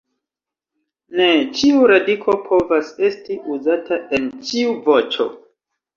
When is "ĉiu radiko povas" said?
1.59-2.89